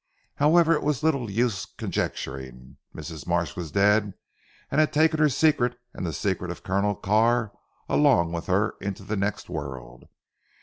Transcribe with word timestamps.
However 0.37 0.73
it 0.73 0.81
was 0.81 1.03
little 1.03 1.29
use 1.29 1.67
conjecturing. 1.77 2.77
Mrs. 2.95 3.27
Marsh 3.27 3.55
was 3.55 3.69
dead 3.71 4.15
and 4.71 4.79
had 4.81 4.91
taken 4.91 5.19
her 5.19 5.29
secret 5.29 5.77
and 5.93 6.07
the 6.07 6.11
secret 6.11 6.49
of 6.49 6.63
Colonel 6.63 6.95
Carr 6.95 7.51
along 7.87 8.31
with 8.31 8.47
her 8.47 8.73
into 8.81 9.03
the 9.03 9.15
next 9.15 9.47
world. 9.47 10.05